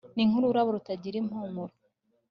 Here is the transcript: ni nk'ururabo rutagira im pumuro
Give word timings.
ni 0.15 0.23
nk'ururabo 0.27 0.69
rutagira 0.75 1.15
im 1.21 1.27
pumuro 1.31 1.73